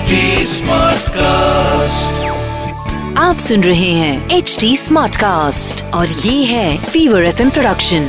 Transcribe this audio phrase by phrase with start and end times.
[0.00, 0.18] HD
[0.50, 2.20] Smartcast.
[3.18, 8.06] आप सुन रहे हैं एच डी स्मार्ट कास्ट और ये है फीवर एफ प्रोडक्शन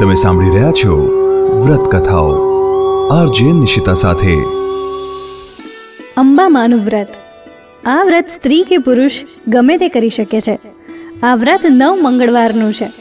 [0.00, 0.96] તમે સાંભળી રહ્યા છો
[1.60, 2.34] વ્રત કથાઓ
[3.12, 4.34] આરજે નિશિતા સાથે
[6.16, 7.16] અંબામાનું વ્રત
[7.88, 10.58] આ વ્રત સ્ત્રી કે પુરુષ ગમે તે કરી શકે છે
[11.22, 12.92] આ વ્રત નવ મંગળવારનું છે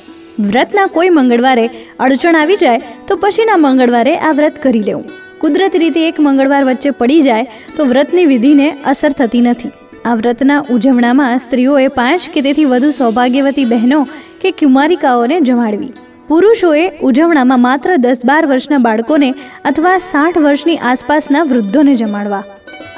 [0.45, 1.67] વ્રતના કોઈ મંગળવારે
[1.99, 6.90] અડચણ આવી જાય તો પછીના મંગળવારે આ વ્રત કરી લેવું કુદરતી રીતે એક મંગળવાર વચ્ચે
[6.90, 9.70] પડી જાય તો વ્રતની વિધિને અસર થતી નથી.
[10.04, 14.00] આ વ્રતના ઉજવણામાં સ્ત્રીઓએ પાંચ કે તેથી વધુ સૌભાગ્યવતી બહેનો
[14.40, 15.92] કે કુમારિકાઓને જમાડવી.
[16.28, 22.44] પુરુષોએ ઉજવણામાં માત્ર દસ બાર વર્ષના બાળકોને અથવા સાઠ વર્ષની આસપાસના વૃદ્ધોને જમાડવા.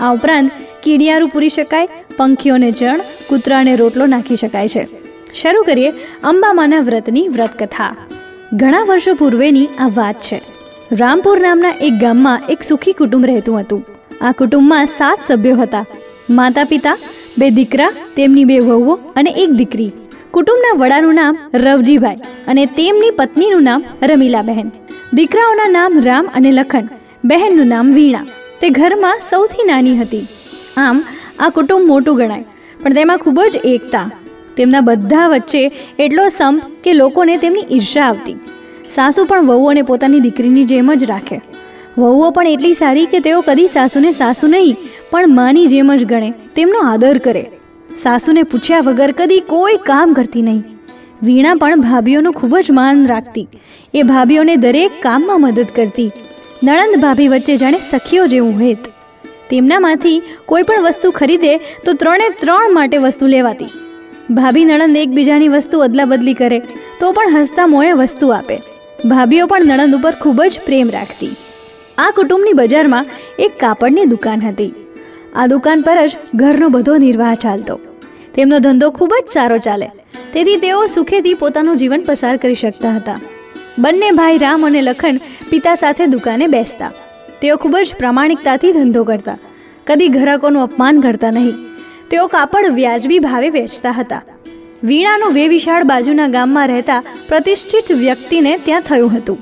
[0.01, 0.51] આ ઉપરાંત
[0.83, 4.87] કીડિયારું પૂરી શકાય, પંખીઓને ચણ, કૂતરાને રોટલો નાખી શકાય છે.
[5.35, 5.91] શરૂ કરીએ
[6.25, 7.97] અંબામાના વ્રતની વ્રત કથા
[8.53, 10.52] ઘણા વર્ષો પૂર્વેની આ વાત છે.
[11.01, 13.83] રામપુર નામના એક ગામમાં એક સુખી કુટુંબ રહેતું હતું.
[14.21, 15.85] આ કુટુંબમાં સાત સભ્યો હતા.
[16.31, 16.97] માતા પિતા,
[17.39, 19.89] બે દીકરા, તેમની બે વહુઓ અને એક દીકરી.
[20.31, 24.69] કુટુંબના વડાનું નામ રવજીભાઈ અને તેમની પત્નીનું નામ રમીલાબહેન.
[25.15, 26.87] દીકરાઓના નામ રામ અને લખન,
[27.25, 28.25] બહેનનું નામ વીણા.
[28.61, 30.25] તે ઘરમાં સૌથી નાની હતી.
[30.77, 31.05] આમ,
[31.41, 32.47] આ કુટુંબ મોટું ગણાય,
[32.83, 34.07] પણ તેમાં ખૂબ જ એકતા.
[34.57, 35.63] તેમના બધા વચ્ચે
[35.99, 38.37] એટલો સંપ કે લોકોને તેમની ઈર્ષા આવતી.
[38.95, 41.41] સાસુ પણ વહુઓને પોતાની દીકરીની જેમ જ રાખે.
[41.99, 44.77] વહુઓ પણ એટલી સારી કે તેઓ કદી સાસુને સાસુ નહીં,
[45.11, 47.51] પણ માની જેમ જ ગણે, તેમનો આદર કરે.
[48.03, 50.65] સાસુને પૂછ્યા વગર કદી કોઈ કામ કરતી નહીં.
[51.23, 53.49] વીણા પણ ભાભીઓનું ખૂબ જ માન રાખતી.
[53.95, 56.11] એ ભાભીઓને દરેક કામમાં મદદ કરતી.
[56.63, 58.79] નણંદ ભાભી વચ્ચે જાણે સખીઓ જેવું હેત.
[59.51, 63.73] તેમનામાંથી કોઈ પણ વસ્તુ ખરીદે તો ત્રણે ત્રણ માટે વસ્તુ લેવાતી.
[64.31, 66.59] ભાભી નણંદ એકબીજાની વસ્તુ અદલા બદલી કરે,
[67.01, 68.72] તો પણ હસતા મોએ વસ્તુ આપે.
[69.05, 71.37] ભાભીઓ પણ નણંદ ઉપર ખૂબ જ પ્રેમ રાખતી.
[71.99, 73.07] આ કુટુંબની બજારમાં
[73.39, 74.75] એક કાપડની દુકાન હતી.
[75.37, 77.81] આ દુકાન પર જ ઘરનો બધો નિર્વાહ ચાલતો.
[78.35, 79.87] તેમનો ધંધો ખૂબ જ સારો ચાલે.
[80.33, 83.21] તેથી તેઓ સુખેથી પોતાનું જીવન પસાર કરી શકતા હતા.
[83.79, 85.21] બંને ભાઈ રામ અને લખન
[85.51, 86.93] પિતા સાથે દુકાને બેસતા.
[87.43, 89.39] તેઓ ખૂબ જ પ્રામાણિકતાથી ધંધો કરતા.
[89.87, 91.55] કદી ગ્રાહકોનું અપમાન કરતા નહીં.
[92.11, 94.23] તેઓ કાપડ વ્યાજબી ભાવે વેચતા હતા.
[94.83, 99.39] વીણાનું વેવિશાળ બાજુના ગામમાં રહેતા પ્રતિષ્ઠિત વ્યક્તિને ત્યાં થયું હતું.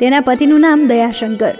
[0.00, 1.54] તેના પતિનું નામ દયાશંકર.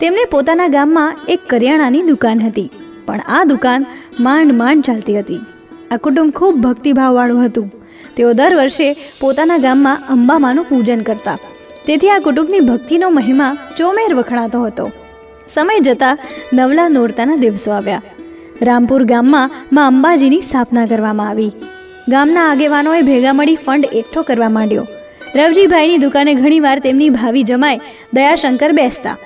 [0.00, 2.68] તેમને પોતાના ગામમાં એક કરિયાણાની દુકાન હતી,
[3.06, 3.88] પણ આ દુકાન
[4.26, 5.40] માંડ માંડ ચાલતી હતી.
[5.90, 7.72] આ કુટુંબ ખૂબ ભક્તિભાવવાળું હતું.
[8.16, 8.88] તેઓ દર વર્ષે
[9.20, 11.38] પોતાના ગામમાં અંબામાનું પૂજન કરતા.
[11.86, 14.90] તેથી આ કુટુંબની ભક્તિનો મહિમા ચોમેર વખણાતો હતો.
[15.48, 16.18] સમય જતાં
[16.52, 18.06] નવલા નોરતાના દિવસો આવ્યા.
[18.68, 21.52] રામપુર ગામમાં મા અંબાજીની સ્થાપના કરવામાં આવી.
[22.10, 24.86] ગામના આગેવાનોએ ભેગા મળી ફંડ એકઠો કરવા માંડ્યો.
[25.34, 27.80] રવજીભાઈની દુકાને ઘણીવાર તેમની ભાવિ જમાય
[28.12, 29.16] દયાશંકર બેસતા.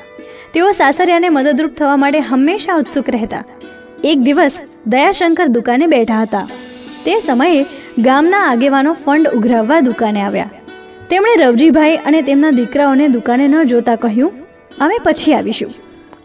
[0.54, 3.44] તેઓ સાસરિયાને મદદરૂપ થવા માટે હંમેશા ઉત્સુક રહેતા.
[4.04, 6.46] એક દિવસ દયાશંકર દુકાને બેઠા હતા.
[7.04, 7.64] તે સમયે
[7.98, 10.50] ગામના આગેવાનો ફંડ ઉઘરાવવા દુકાને આવ્યા.
[11.10, 14.32] તેમણે રવજીભાઈ અને તેમના દીકરાઓને દુકાને ન જોતા કહ્યું,
[14.80, 15.74] અમે પછી આવીશું.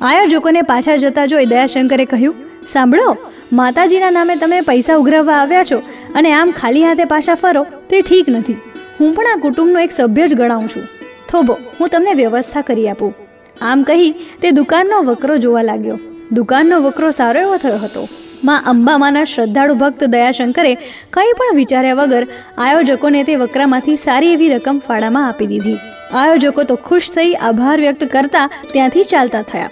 [0.02, 2.36] આયોજકોને પાછા જતા જોઈ દયાશંકરે કહ્યું,
[2.74, 3.18] સાંભળો,
[3.54, 5.84] માતાજીના નામે તમે પૈસા ઉઘરાવવા આવ્યા છો
[6.16, 8.54] અને આમ ખાલી હાથે પાછા ફરો તે ઠીક નથી.
[9.00, 10.84] હું પણ આ કુટુંબનો એક સભ્ય જ ગણાવું છું.
[11.30, 13.16] થોભો, હું તમને વ્યવસ્થા કરી આપું.
[13.62, 14.12] આમ કહી
[14.42, 16.00] તે દુકાનનો વકરો જોવા લાગ્યો.
[16.32, 18.08] દુકાનનો વકરો સારો એવો થયો હતો.
[18.44, 20.76] માં અંબામાના શ્રદ્ધાળુ ભક્ત દયાશંકરે
[21.10, 25.78] કંઈ પણ વિચાર્યા વગર આયોજકોને તે વકરામાંથી સારી એવી રકમ ફાળામાં આપી દીધી.
[26.14, 29.70] આયોજકો તો ખુશ થઈ આભાર વ્યક્ત કરતા ત્યાંથી ચાલતા થયા.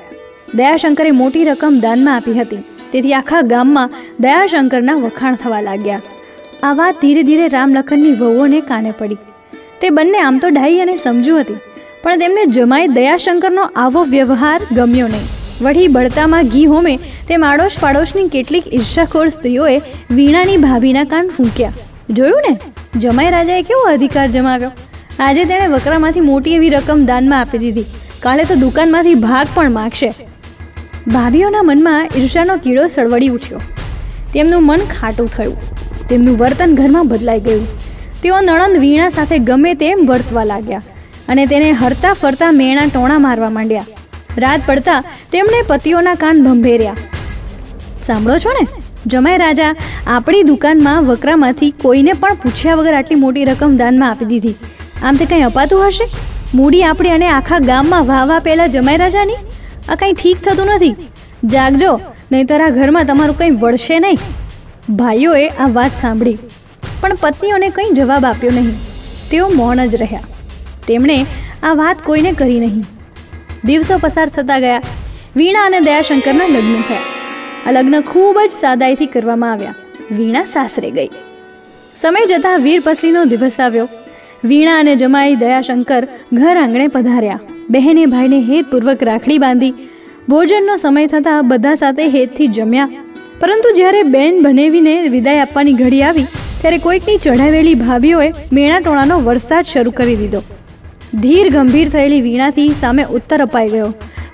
[0.56, 2.57] દયાશંકરે મોટી રકમ દાનમાં આપી હતી.
[2.91, 3.89] તેથી આખા ગામમાં
[4.19, 6.01] દયાશંકરના વખાણ થવા લાગ્યા.
[6.63, 9.19] આ વાત ધીરે ધીરે રામલખનની વહુઓને કાને પડી.
[9.81, 11.59] તે બંને આમ તો ડાહી અને સમજુ હતી,
[12.03, 15.29] પણ તેમને જમાઈ દયાશંકરનો આવો વ્યવહાર ગમ્યો નહીં.
[15.61, 16.91] વળી બળતામાં ઘી હોમે
[17.29, 19.77] તે માડોશ પાડોશની કેટલીક ઈર્ષાખોર સ્ત્રીઓએ
[20.11, 21.73] વીણાની ભાભીના કાન ફૂંક્યા.
[22.09, 22.53] જોયું ને?
[22.97, 24.71] જમાઈ રાજાએ કેવો અધિકાર જમાવ્યો?
[25.19, 27.87] આજે તેણે વકરામાંથી મોટી એવી રકમ દાનમાં આપી દીધી.
[28.23, 30.09] કાલે તો દુકાનમાંથી ભાગ પણ માગશે.
[31.13, 33.62] ભાભીઓના મનમાં ઈર્ષાનો કીડો સળવડી ઉઠ્યો.
[34.33, 35.78] તેમનું મન ખાટું થયું.
[36.09, 37.67] તેમનું વર્તન ઘરમાં બદલાઈ ગયું.
[38.23, 40.81] તેઓ નણંદ વીણા સાથે ગમે તેમ વર્તવા લાગ્યા
[41.27, 43.85] અને તેને હરતા ફરતા મેણા ટોણા મારવા માંડ્યા.
[44.38, 46.95] રાત પડતા તેમણે પતિઓના કાન ભંભેર્યા.
[48.06, 48.67] સાંભળો છો ને,
[49.07, 49.75] જમાઈ રાજા,
[50.07, 54.55] આપણી દુકાનમાં વકરામાંથી કોઈને પણ પૂછ્યા વગર આટલી મોટી રકમ દાનમાં આપી દીધી.
[55.03, 56.07] આમ તે કંઈ અપાતું હશે?
[56.55, 59.39] મૂડી આપણી અને આખા ગામમાં વાહ પહેલાં જમાઈ રાજાની?
[59.89, 60.95] આ કંઈ ઠીક થતું નથી.
[61.45, 62.00] જાગજો,
[62.31, 64.17] નહીંતર આ ઘરમાં તમારું કંઈ વળશે નહીં.
[64.95, 66.38] ભાઈઓએ આ વાત સાંભળી,
[67.01, 68.74] પણ પત્નીઓને કંઈ જવાબ આપ્યો નહીં.
[69.31, 70.19] તેઓ મૌન જ રહ્યા.
[70.88, 71.25] તેમણે
[71.63, 72.83] આ વાત કોઈને કરી નહીં.
[73.65, 74.81] દિવસો પસાર થતા ગયા.
[75.36, 77.00] વીણા અને દયાશંકરના લગ્ન થયા.
[77.68, 79.75] આ લગ્ન ખૂબ જ સાદાઈથી કરવામાં આવ્યા.
[80.12, 81.09] વીણા સાસરે ગઈ.
[81.95, 83.88] સમય જતાં વીર પસલીનો દિવસ આવ્યો.
[84.44, 87.39] વીણા અને જમાઈ દયાશંકર ઘર આંગણે પધાર્યા.
[87.69, 89.74] બહેને ભાઈને હેતપૂર્વક રાખડી બાંધી.
[90.30, 92.89] ભોજનનો સમય થતાં બધા સાથે હેતથી જમ્યા.
[93.41, 96.27] પરંતુ જ્યારે બેન બનેવીને વિદાય આપવાની ઘડી આવી,
[96.62, 98.27] ત્યારે કોઈકની ચઢાવેલી ભાભીઓએ
[98.57, 100.41] મેણાટોણાનો વરસાદ શરૂ કરી દીધો.
[101.24, 103.89] ધીર ગંભીર થયેલી વીણાથી સામે ઉત્તર અપાઈ ગયો.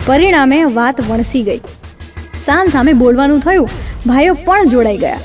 [0.07, 1.61] પરિણામે વાત વણસી ગઈ.
[2.47, 3.71] સાન સામે બોલવાનું થયું,
[4.07, 5.23] ભાઈઓ પણ જોડાઈ ગયા.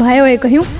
[0.00, 0.70] ભાઈઓએ કહ્યું,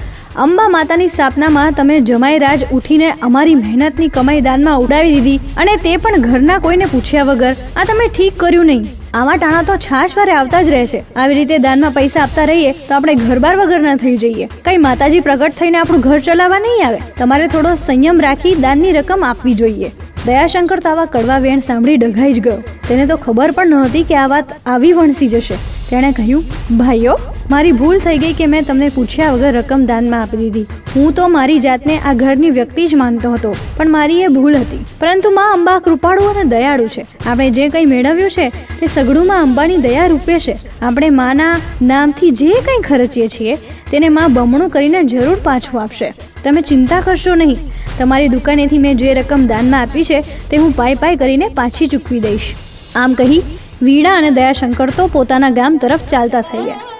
[0.45, 6.01] અંબા માતાની સ્થાપનામાં તમે જમાઈ રાજ ઉઠીને અમારી મહેનતની કમાઈ દાનમાં ઉડાવી દીધી અને તે
[6.05, 8.91] પણ ઘરના કોઈને પૂછ્યા વગર, આ તમે ઠીક કર્યું નહીં.
[9.15, 11.15] આવા ટાણા તો છાશ વારે આવતા જ રહે છે.
[11.17, 14.49] આવી રીતે દાનમાં પૈસા આપતા રહીએ તો આપણે ઘરબાર વગરના થઈ જઈએ.
[14.65, 17.03] કઈ માતાજી પ્રગટ થઈને આપણું ઘર ચલાવવા નહીં આવે.
[17.19, 19.93] તમારે થોડો સંયમ રાખી દાનની રકમ આપવી જોઈએ.
[20.27, 22.57] દયાશંકર તો આવા કડવા વેણ સાંભળી ડઘાઈ જ ગયો.
[22.89, 25.55] તેને તો ખબર પણ નહોતી કે આ વાત આવી વણસી જશે.
[25.91, 26.45] તેણે કહ્યું,
[26.79, 27.19] ભાઈઓ
[27.53, 30.67] મારી ભૂલ થઈ ગઈ કે મેં તમને પૂછ્યા વગર રકમ દાનમાં આપી દીધી.
[30.93, 34.85] હું તો મારી જાતને આ ઘરની વ્યક્તિ જ માનતો હતો, પણ મારી એ ભૂલ હતી.
[35.01, 37.03] પરંતુ માં અંબા કૃપાળુ અને દયાળુ છે.
[37.03, 38.47] આપણે જે કંઈ મેળવ્યું છે,
[38.81, 40.55] તે સગડુંમાં અંબાની દયા રૂપે છે.
[40.83, 41.51] આપણે માના
[41.83, 43.57] નામથી જે કંઈ ખર્ચીએ છીએ,
[43.91, 46.09] તેને માં બમણું કરીને જરૂર પાછું આપશે.
[46.45, 47.67] તમે ચિંતા કરશો નહીં.
[47.99, 52.21] તમારી દુકાનેથી મેં જે રકમ દાનમાં આપી છે, તે હું પાય પાય કરીને પાછી ચૂકવી
[52.21, 52.49] દઈશ.
[52.97, 53.43] આમ કહી,
[53.83, 56.92] વીણા અને દયાશંકર તો પોતાના ગામ તરફ ચાલતા થઈ ગયા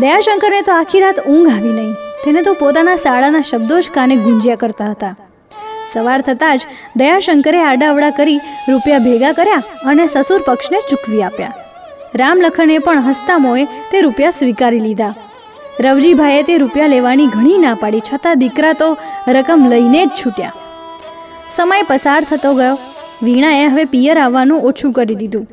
[0.00, 1.92] દયાશંકરને તો આખી રાત ઊંઘ આવી નહીં.
[2.24, 5.16] તેને તો પોતાના શાળાના શબ્દો જ કાને ગુંજ્યા કરતા હતા.
[5.92, 6.66] સવાર થતાં જ
[6.96, 11.54] દયાશંકરે આડાવડા કરી રૂપિયા ભેગા કર્યા અને સસુર પક્ષને ચૂકવી આપ્યા.
[12.14, 15.14] રામલખને પણ હસતા મોએ તે રૂપિયા સ્વીકારી લીધા.
[15.80, 18.96] રવજીભાઈએ તે રૂપિયા લેવાની ઘણી ના પાડી, છતાં દીકરા તો
[19.28, 20.52] રકમ લઈને જ છૂટ્યા.
[21.50, 22.78] સમય પસાર થતો ગયો.
[23.22, 25.46] વીણાએ હવે પિયર આવવાનું ઓછું કરી દીધું.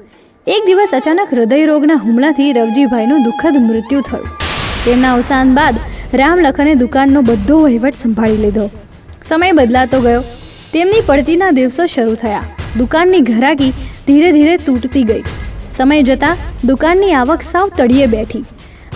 [0.47, 4.25] એક દિવસ અચાનક હૃદય રોગના હુમલાથી રવજીભાઈનું દુઃખદ મૃત્યુ થયું.
[4.85, 5.75] તેમના અવસાન બાદ
[6.13, 8.69] રામલખને દુકાનનો બધો વહીવટ સંભાળી લીધો.
[9.23, 10.21] સમય બદલાતો ગયો.
[10.73, 12.43] તેમની પડતીના દિવસો શરૂ થયા.
[12.77, 13.71] દુકાનની ઘરાકી
[14.07, 15.23] ધીરે ધીરે તૂટતી ગઈ.
[15.77, 18.45] સમય જતાં દુકાનની આવક સાવ તળિયે બેઠી.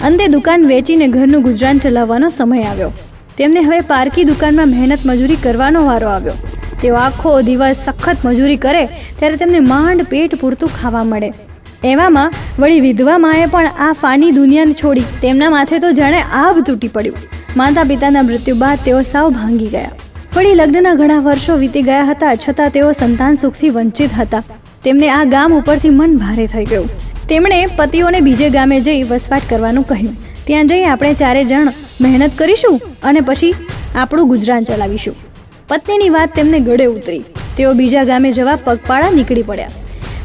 [0.03, 2.91] અંતે દુકાન વેચીને ઘરનું ગુજરાન ચલાવવાનો સમય આવ્યો.
[3.37, 6.33] તેમને હવે પારકી દુકાનમાં મહેનત મજૂરી કરવાનો વારો આવ્યો.
[6.81, 8.83] તેઓ આખો દિવસ સખત મજૂરી કરે
[9.19, 11.29] ત્યારે તેમને માંડ પેટ પૂરતું ખાવા મળે.
[11.91, 16.91] એવામાં વળી વિધવા માએ પણ આ ફાની દુનિયાને છોડી તેમના માથે તો જાણે આભ તૂટી
[16.95, 17.25] પડ્યું.
[17.59, 19.95] માતા પિતાના મૃત્યુ બાદ તેઓ સાવ ભાંગી ગયા.
[20.35, 24.43] વળી લગ્નના ઘણા વર્ષો વીતી ગયા હતા છતાં તેઓ સંતાન સુખથી વંચિત હતા.
[24.85, 26.89] તેમને આ ગામ ઉપરથી મન ભારે થઈ ગયું.
[27.29, 30.17] તેમણે પતિઓને બીજે ગામે જઈ વસવાટ કરવાનું કહ્યું.
[30.47, 31.71] ત્યાં જઈ આપણે ચારે જણ
[32.01, 32.77] મહેનત કરીશું
[33.11, 33.55] અને પછી
[33.95, 35.17] આપણું ગુજરાન ચલાવીશું.
[35.67, 37.23] પત્નીની વાત તેમને ગળે ઉતરી.
[37.57, 39.67] તેઓ બીજા ગામે જવા પગપાળા નીકળી પડ્યા.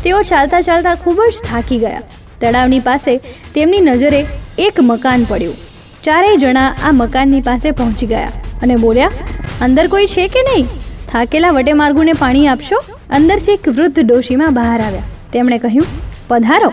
[0.04, 2.02] તેઓ ચાલતા ચાલતા ખૂબ જ થાકી ગયા.
[2.40, 3.18] તળાવની પાસે
[3.54, 4.26] તેમની નજરે
[4.58, 5.54] એક મકાન પડ્યું.
[6.02, 9.10] ચારેય જણા આ મકાનની પાસે પહોંચી ગયા અને બોલ્યા,
[9.60, 10.66] અંદર કોઈ છે કે નહીં?
[11.12, 12.76] થાકેલા વટે માર્ગુને પાણી આપશો?
[13.10, 15.02] અંદરથી એક વૃદ્ધ ડોશીમાં બહાર આવ્યા.
[15.32, 15.86] તેમણે કહ્યું,
[16.28, 16.72] પધારો.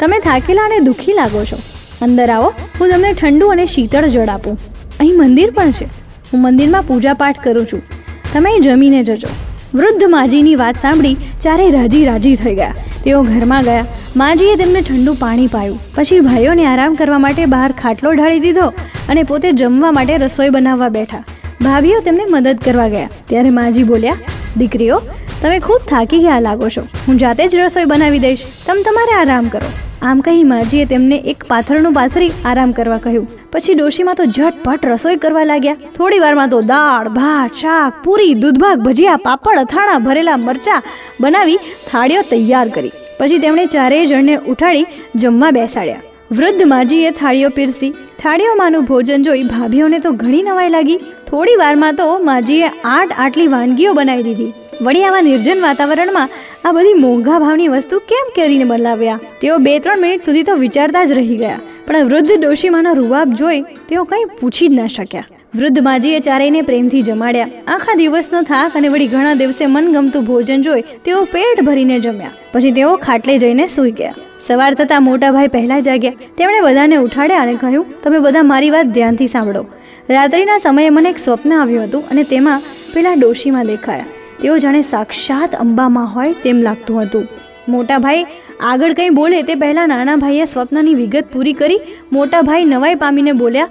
[0.00, 1.56] તમે થાકેલા અને દુઃખી લાગો છો.
[2.02, 2.52] અંદર આવો.
[2.80, 4.58] હું તમને ઠંડુ અને શીતળ જળ આપું.
[5.00, 5.84] અહીં મંદિર પણ છે.
[6.32, 7.99] હું મંદિરમાં પૂજા પાઠ કરું છું.
[8.32, 9.28] તમે જમીને જજો.
[9.74, 12.74] વૃદ્ધ માજીની વાત સાંભળી ચારે રાજી રાજી થઈ ગયા.
[13.04, 13.84] તેઓ ઘરમાં ગયા.
[14.16, 15.78] માજીએ તેમને ઠંડુ પાણી પાયું.
[15.94, 18.66] પછી ભાઈઓને આરામ કરવા માટે બહાર ખાટલો ઢાળી દીધો
[19.08, 21.24] અને પોતે જમવા માટે રસોઈ બનાવવા બેઠા.
[21.64, 23.08] ભાભીઓ તેમને મદદ કરવા ગયા.
[23.26, 24.16] ત્યારે માજી બોલ્યા,
[24.56, 25.02] દીકરીઓ,
[25.42, 26.80] તમે ખૂબ થાકી ગયા લાગો છો.
[26.80, 28.38] હું જાતે જ રસોઈ બનાવી દઈશ.
[28.66, 29.89] તમે તમારે આરામ કરો.
[30.02, 33.50] આમ કહી માજીએ તેમને એક પાથરનું પાથરી આરામ કરવા કહ્યું.
[33.52, 35.74] પછી ડોશીમાં તો ઝટપટ રસોઈ કરવા લાગ્યા.
[35.74, 40.82] થોડી વારમાં તો દાળ, ભાત, શાક, પૂરી, દૂધભાગ, ભજીયા, પાપડ, અથાણા, ભરેલા મરચા
[41.20, 41.56] બનાવી
[41.90, 42.90] થાળીઓ તૈયાર કરી.
[43.18, 46.00] પછી તેમણે ચારેય જણને ઉઠાડી જમવા બેસાડ્યા.
[46.32, 47.90] વૃદ્ધ માજીએ થાળીઓ પીરસી.
[47.90, 50.96] થાળીઓમાંનું ભોજન જોઈ ભાભીઓને તો ઘણી નવાઈ લાગી.
[51.30, 54.52] થોડી વારમાં તો માજીએ આઠ આટલી વાનગીઓ બનાવી દીધી.
[54.82, 56.28] વળી આવા નિર્જન વાતાવરણમાં
[56.64, 61.04] આ બધી મોંઘા ભાવની વસ્તુ કેમ કરીને બનાવ્યા તેઓ બે ત્રણ મિનિટ સુધી તો વિચારતા
[61.04, 61.60] જ રહી ગયા.
[61.86, 65.24] પણ વૃદ્ધ ડોશીમાનો રૂવાબ જોઈ તેઓ કંઈ પૂછી જ ના શક્યા.
[65.54, 67.48] વૃદ્ધ માજીએ ચારેયને પ્રેમથી જમાડ્યા.
[67.68, 72.36] આખા દિવસનો થાક અને વળી ઘણા દિવસે મનગમતું ભોજન જોઈ તેઓ પેટ ભરીને જમ્યા.
[72.52, 74.14] પછી તેઓ ખાટલે જઈને સૂઈ ગયા.
[74.46, 76.12] સવાર થતાં મોટા ભાઈ પહેલા જાગ્યા.
[76.38, 79.66] તેમણે બધાને ઉઠાડ્યા અને કહ્યું, તમે બધા મારી વાત ધ્યાનથી સાંભળો.
[80.10, 82.60] રાત્રિના સમયે મને એક સ્વપ્ન આવ્યું હતું અને તેમાં
[82.94, 84.19] પેલા ડોશીમાં દેખાયા.
[84.42, 87.26] તેઓ જાણે સાક્ષાત અંબામાં હોય તેમ લાગતું હતું.
[87.68, 88.24] મોટા ભાઈ
[88.70, 91.80] આગળ કંઈ બોલે તે પહેલાં નાના ભાઈએ સ્વપ્નની વિગત પૂરી કરી
[92.12, 93.70] મોટા ભાઈ નવાઈ પામીને બોલ્યા,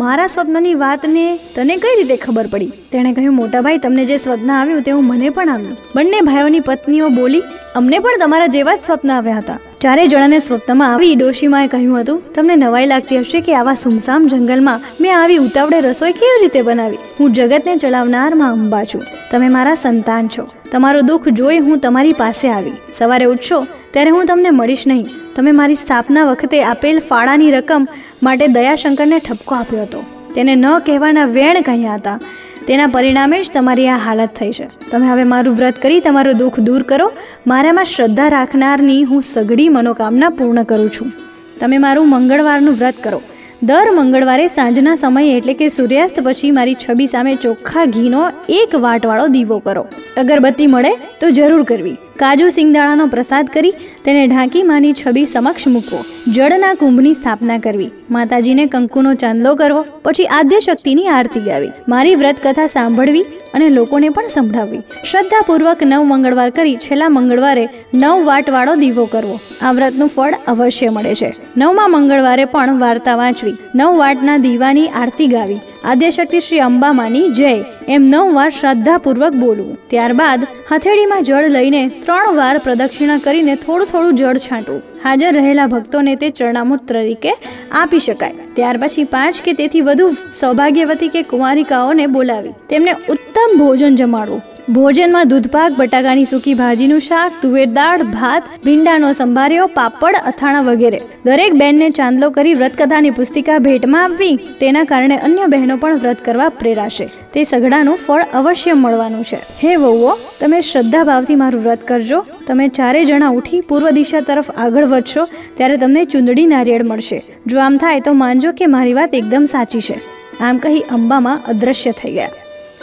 [0.00, 2.72] મારા સ્વપ્નની વાતને તને કઈ રીતે ખબર પડી?
[2.92, 5.78] તેણે કહ્યું મોટા ભાઈ તમને જે સ્વપ્ન આવ્યું તેવું મને પણ આવ્યું.
[5.96, 7.44] બંને ભાઈઓની પત્નીઓ બોલી,
[7.74, 9.58] અમને પણ તમારા જેવા જ સ્વપ્ન આવ્યા હતા.
[9.86, 14.80] ચારે જણાને સ્વપ્નમાં આવી ડોશીમાએ કહ્યું હતું, તમને નવાઈ લાગતી હશે કે આવા સુમસામ જંગલમાં
[15.00, 16.96] મેં આવી ઉતાવળે રસોઈ કેવી રીતે બનાવી?
[17.20, 19.02] હું જગતને ચલાવનારમાં અંબા છું.
[19.30, 20.48] તમે મારા સંતાન છો.
[20.72, 22.72] તમારું દુઃખ જોઈ હું તમારી પાસે આવી.
[22.98, 25.04] સવારે ઉઠશો, ત્યારે હું તમને મળીશ નહીં.
[25.36, 27.88] તમે મારી સ્થાપના વખતે આપેલ ફાળાની રકમ
[28.22, 30.02] માટે દયાશંકરને ઠપકો આપ્યો હતો.
[30.34, 32.18] તેને ન કહેવાના વેણ કહ્યા હતા.
[32.68, 34.68] તેના પરિણામે જ તમારી આ હાલત થઈ છે.
[34.90, 37.12] તમે હવે મારું વ્રત કરી તમારું દુઃખ દૂર કરો.
[37.46, 41.12] મારામાં શ્રદ્ધા રાખનારની હું સઘળી મનોકામના પૂર્ણ કરું છું.
[41.60, 43.22] તમે મારું મંગળવારનું વ્રત કરો.
[43.62, 49.26] દર મંગળવારે સાંજના સમયે એટલે કે સૂર્યાસ્ત પછી મારી છબી સામે ચોખ્ખા ઘીનો એક વાટવાળો
[49.26, 49.86] દીવો કરો.
[50.16, 51.96] અગરબત્તી મળે તો જરૂર કરવી.
[52.18, 53.72] કાજુ સિંગદાણાનો પ્રસાદ કરી
[54.04, 56.04] તેને ઢાંકી માની છબી સમક્ષ મૂકવો.
[56.32, 57.90] જળના કુંભની સ્થાપના કરવી.
[58.10, 59.84] માતાજીને કંકુનો ચાંદલો કરવો.
[60.02, 61.70] પછી આદ્ય શક્તિની આરતી ગાવી.
[61.88, 64.78] મારી વ્રત કથા સાંભળવી અને લોકોને પણ સંભળાવવી.
[65.10, 69.40] શ્રદ્ધાપૂર્વક નવ મંગળવાર કરી છેલ્લા મંગળવારે નવ વાટવાળો દીવો કરવો.
[69.62, 71.34] આ વ્રતનું ફળ અવશ્ય મળે છે.
[71.56, 73.54] નવમા મંગળવારે પણ વાર્તા વાંચવી.
[73.74, 75.60] નવ વાટના દીવાની આરતી ગાવી.
[75.86, 77.64] આદ્યશક્તિ શ્રી અંબામાની જય.
[77.88, 84.14] એમ નવ વાર શ્રદ્ધાપૂર્વક બોલવું ત્યારબાદ હથેળીમાં જળ લઈને ત્રણ વાર પ્રદક્ષિણા કરીને થોડું થોડું
[84.14, 87.32] જળ છાંટવું હાજર રહેલા ભક્તોને તે ચરણામૃત તરીકે
[87.72, 88.34] આપી શકાય.
[88.54, 92.54] ત્યાર પછી પાંચ કે તેથી વધુ સૌભાગ્યવતી કે કુમારિકાઓને બોલાવી.
[92.68, 94.42] તેમને ઉત્તમ ભોજન જમાડવું.
[94.68, 101.00] ભોજનમાં દૂધપાક બટાકાની સૂકી ભાજીનું શાક, તુવેર દાળ, ભાત, ભીંડાનો સંભાર્યો પાપડ, અથાણા વગેરે.
[101.24, 104.36] દરેક બહેનને ચાંદલો કરી વ્રતકથાની પુસ્તિકા ભેટમાં આપવી.
[104.60, 107.06] તેના કારણે અન્ય બહેનો પણ વ્રત કરવા પ્રેરાશે.
[107.34, 109.36] તે સઘળાનું ફળ અવશ્ય મળવાનું છે.
[109.36, 112.26] હે વહુઓ, તમે શ્રદ્ધાભાવથી મારું વ્રત કરજો.
[112.46, 115.24] તમે ચારે જણા ઉઠી પૂર્વ દિશા તરફ આગળ વધશો,
[115.56, 117.22] ત્યારે તમને ચૂંદડી નારિયેળ મળશે.
[117.46, 119.94] જો આમ થાય તો માનજો કે મારી વાત એકદમ સાચી છે.
[120.40, 122.30] આમ કહી અંબામાં અદ્રશ્ય થઈ ગયા.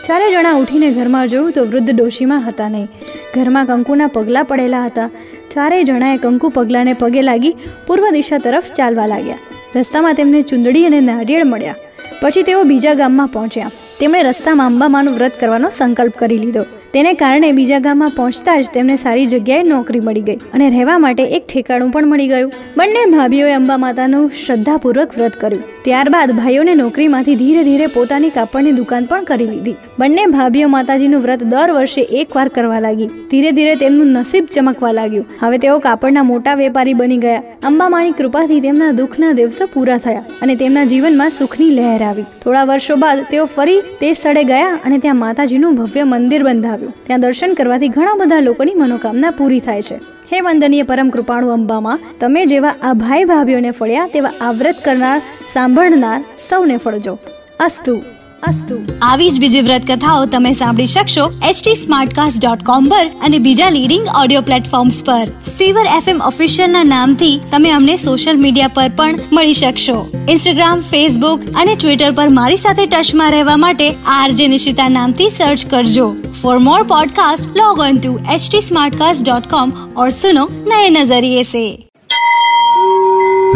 [0.07, 2.88] ચારે જણા ઉઠીને ઘરમાં જોયું તો વૃદ્ધ ડોશીમાં હતા નહીં.
[3.36, 5.10] ઘરમાં કંકુના પગલાં પડેલા હતા.
[5.53, 7.55] ચારેય જણાએ કંકુ પગલાંને પગે લાગી
[7.88, 9.38] પૂર્વ દિશા તરફ ચાલવા લાગ્યા.
[9.75, 11.75] રસ્તામાં તેમને ચુંદડી અને નારિયેળ મળ્યા.
[12.22, 13.72] પછી તેઓ બીજા ગામમાં પહોંચ્યા.
[14.00, 16.65] તેમણે રસ્તામાં અંબામાનું વ્રત કરવાનો સંકલ્પ કરી લીધો.
[16.95, 21.23] તેને કારણે બીજા ગામમાં પહોંચતા જ તેમને સારી જગ્યાએ નોકરી મળી ગઈ અને રહેવા માટે
[21.38, 22.51] એક ઠેકાણું પણ મળી ગયું.
[22.77, 25.63] બંને ભાભીઓએ અંબા માતાનું શ્રદ્ધાપૂર્વક વ્રત કર્યું.
[25.85, 29.73] ત્યારબાદ ભાઈઓને નોકરીમાંથી ધીરે ધીરે પોતાની કાપડની દુકાન પણ કરી લીધી.
[30.01, 33.09] બંને ભાભીઓ માતાજીનું વ્રત દર વર્ષે એકવાર કરવા લાગી.
[33.31, 35.25] ધીરે ધીરે તેમનું નસીબ ચમકવા લાગ્યું.
[35.41, 37.43] હવે તેઓ કાપડના મોટા વેપારી બની ગયા.
[37.71, 42.29] અંબામાની કૃપાથી તેમના દુઃખના દિવસો પૂરા થયા અને તેમના જીવનમાં સુખની લહેર આવી.
[42.45, 46.81] થોડા વર્ષો બાદ તેઓ ફરી તે સ્થળે ગયા અને ત્યાં માતાજીનું ભવ્ય મંદિર બંધાવ્યું.
[46.83, 47.07] આવ્યું.
[47.07, 49.95] ત્યાં દર્શન કરવાથી ઘણા બધા લોકોની મનોકામના પૂરી થાય છે.
[50.33, 55.19] હે વંદનીય પરમ કૃપાણુ અંબામાં, તમે જેવા આ ભાઈ ભાભીઓને ફળ્યા, તેવા આવ્રત કરનાર,
[55.53, 57.19] સાંભળનાર સૌને ફળજો.
[57.59, 58.01] અસ્તુ.
[58.43, 58.79] અસ્તુ.
[59.01, 63.69] આવી જ બીજી વ્રત કથાઓ તમે સાંભળી શકશો એચટી સ્માર્ટકાસ્ટ ડોટ કોમ પર અને બીજા
[63.69, 65.25] લીડિંગ ઓડિયો પ્લેટફોર્મ્સ પર.
[65.57, 70.11] ફીવર એફએમ ઓફિશિયલ ના નામથી તમે અમને સોશિયલ મીડિયા પર પણ મળી શકશો.
[70.29, 76.15] ઇન્સ્ટાગ્રામ ફેસબુક અને ટ્વિટર પર મારી સાથે ટચમાં રહેવા માટે આરજે નિશિતા નામથી સર્ચ કરજો.
[76.43, 78.62] For more podcast log on to H T
[78.95, 81.88] Smartcast dot com और सुनो नए नज़रिए से।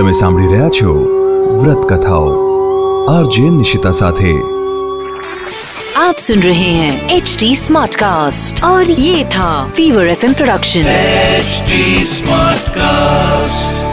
[0.01, 0.94] सांभी रहा छो
[1.62, 2.48] व्रत कथाओ। કથાઓ
[3.10, 3.91] આરજે નિશિતા
[5.98, 11.63] आप सुन रहे हैं एच टी स्मार्ट कास्ट और ये था fever F production H
[12.70, 13.87] Smartcast